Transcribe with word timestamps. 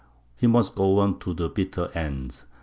He 0.35 0.47
must 0.47 0.73
go 0.73 0.97
on 0.97 1.19
to 1.19 1.31
the 1.35 1.47
bitter 1.47 1.91
end. 1.93 2.41